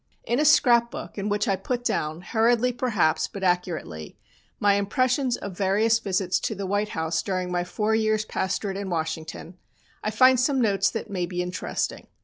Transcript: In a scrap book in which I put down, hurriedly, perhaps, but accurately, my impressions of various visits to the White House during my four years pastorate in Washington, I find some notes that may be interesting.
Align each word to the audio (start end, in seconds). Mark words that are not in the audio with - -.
In 0.23 0.39
a 0.39 0.45
scrap 0.45 0.89
book 0.89 1.19
in 1.19 1.29
which 1.29 1.47
I 1.47 1.55
put 1.55 1.83
down, 1.83 2.21
hurriedly, 2.21 2.73
perhaps, 2.73 3.27
but 3.27 3.43
accurately, 3.43 4.17
my 4.59 4.73
impressions 4.73 5.37
of 5.37 5.55
various 5.55 5.99
visits 5.99 6.39
to 6.39 6.55
the 6.55 6.65
White 6.65 6.89
House 6.97 7.21
during 7.21 7.51
my 7.51 7.63
four 7.63 7.93
years 7.93 8.25
pastorate 8.25 8.77
in 8.77 8.89
Washington, 8.89 9.59
I 10.03 10.09
find 10.09 10.39
some 10.39 10.59
notes 10.59 10.89
that 10.89 11.11
may 11.11 11.27
be 11.27 11.43
interesting. 11.43 12.07